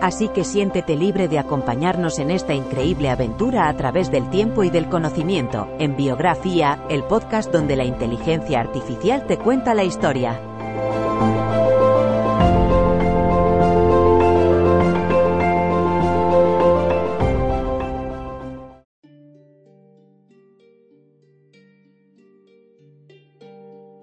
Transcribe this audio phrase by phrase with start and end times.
[0.00, 4.70] Así que siéntete libre de acompañarnos en esta increíble aventura a través del tiempo y
[4.70, 10.40] del conocimiento, en Biografía, el podcast donde la inteligencia artificial te cuenta la historia.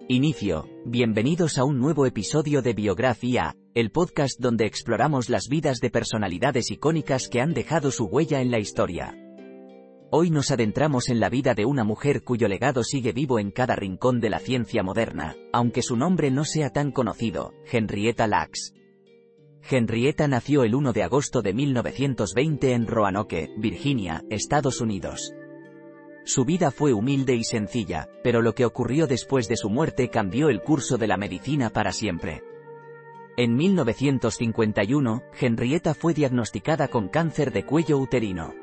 [0.08, 0.70] Inicio.
[0.86, 6.72] Bienvenidos a un nuevo episodio de Biografía, el podcast donde exploramos las vidas de personalidades
[6.72, 9.14] icónicas que han dejado su huella en la historia.
[10.12, 13.76] Hoy nos adentramos en la vida de una mujer cuyo legado sigue vivo en cada
[13.76, 18.74] rincón de la ciencia moderna, aunque su nombre no sea tan conocido, Henrietta Lacks.
[19.70, 25.34] Henrietta nació el 1 de agosto de 1920 en Roanoke, Virginia, Estados Unidos.
[26.24, 30.48] Su vida fue humilde y sencilla, pero lo que ocurrió después de su muerte cambió
[30.48, 32.42] el curso de la medicina para siempre.
[33.38, 38.54] En 1951, Henrietta fue diagnosticada con cáncer de cuello uterino.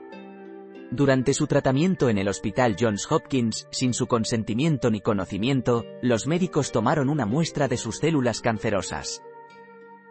[0.90, 6.72] Durante su tratamiento en el Hospital Johns Hopkins, sin su consentimiento ni conocimiento, los médicos
[6.72, 9.22] tomaron una muestra de sus células cancerosas.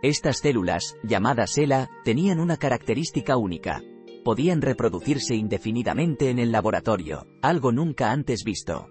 [0.01, 3.81] Estas células, llamadas ELA, tenían una característica única
[4.23, 8.87] podían reproducirse indefinidamente en el laboratorio, algo nunca antes visto.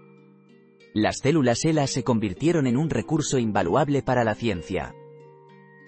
[0.93, 4.93] Las células ELA se convirtieron en un recurso invaluable para la ciencia.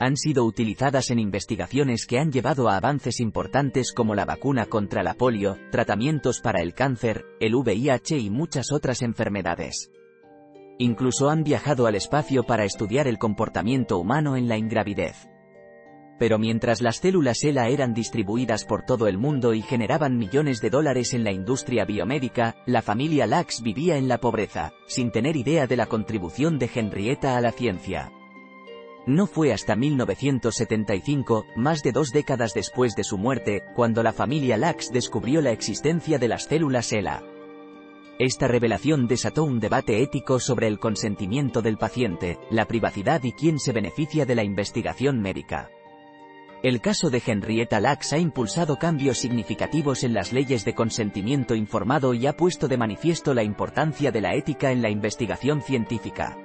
[0.04, 5.02] Han sido utilizadas en investigaciones que han llevado a avances importantes como la vacuna contra
[5.02, 9.94] la polio, tratamientos para el cáncer, el VIH y muchas otras enfermedades.
[10.78, 15.30] Incluso han viajado al espacio para estudiar el comportamiento humano en la ingravidez.
[16.20, 20.70] Pero mientras las células ELA eran distribuidas por todo el mundo y generaban millones de
[20.70, 25.66] dólares en la industria biomédica, la familia Lax vivía en la pobreza, sin tener idea
[25.66, 28.12] de la contribución de Henrietta a la ciencia.
[29.06, 34.56] No fue hasta 1975, más de dos décadas después de su muerte, cuando la familia
[34.56, 37.22] Lax descubrió la existencia de las células ELA.
[38.18, 43.60] Esta revelación desató un debate ético sobre el consentimiento del paciente, la privacidad y quién
[43.60, 45.70] se beneficia de la investigación médica.
[46.62, 52.14] El caso de Henrietta Lacks ha impulsado cambios significativos en las leyes de consentimiento informado
[52.14, 56.38] y ha puesto de manifiesto la importancia de la ética en la investigación científica.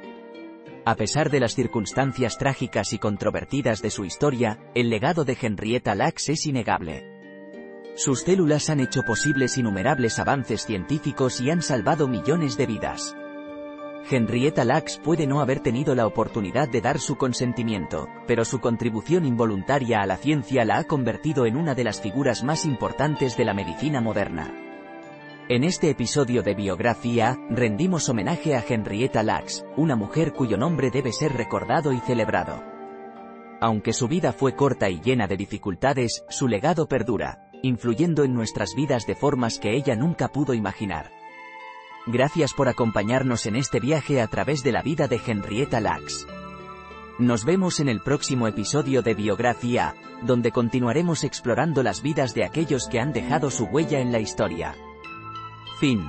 [0.85, 5.95] A pesar de las circunstancias trágicas y controvertidas de su historia, el legado de Henrietta
[5.95, 7.19] Lacks es innegable.
[7.95, 13.17] Sus células han hecho posibles innumerables avances científicos y han salvado millones de vidas.
[14.11, 19.27] Henrietta Lacks puede no haber tenido la oportunidad de dar su consentimiento, pero su contribución
[19.27, 23.45] involuntaria a la ciencia la ha convertido en una de las figuras más importantes de
[23.45, 24.68] la medicina moderna.
[25.51, 31.11] En este episodio de Biografía, rendimos homenaje a Henrietta Lacks, una mujer cuyo nombre debe
[31.11, 32.63] ser recordado y celebrado.
[33.59, 38.75] Aunque su vida fue corta y llena de dificultades, su legado perdura, influyendo en nuestras
[38.75, 41.11] vidas de formas que ella nunca pudo imaginar.
[42.07, 46.27] Gracias por acompañarnos en este viaje a través de la vida de Henrietta Lacks.
[47.19, 52.87] Nos vemos en el próximo episodio de Biografía, donde continuaremos explorando las vidas de aquellos
[52.87, 54.75] que han dejado su huella en la historia.
[55.79, 56.03] Fin.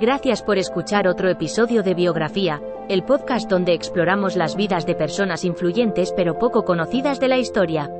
[0.00, 5.44] Gracias por escuchar otro episodio de Biografía, el podcast donde exploramos las vidas de personas
[5.44, 7.90] influyentes pero poco conocidas de la historia.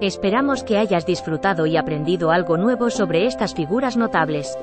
[0.00, 4.56] Esperamos que hayas disfrutado y aprendido algo nuevo sobre estas figuras notables.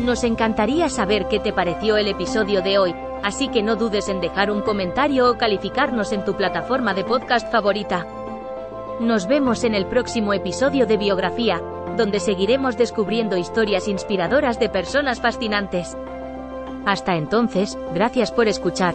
[0.00, 4.20] Nos encantaría saber qué te pareció el episodio de hoy, así que no dudes en
[4.20, 8.06] dejar un comentario o calificarnos en tu plataforma de podcast favorita.
[9.00, 11.60] Nos vemos en el próximo episodio de Biografía,
[11.96, 15.96] donde seguiremos descubriendo historias inspiradoras de personas fascinantes.
[16.86, 18.94] Hasta entonces, gracias por escuchar.